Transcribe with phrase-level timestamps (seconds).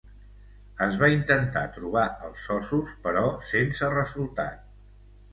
[0.83, 4.65] Es va intentar trobar els ossos però sense resultat.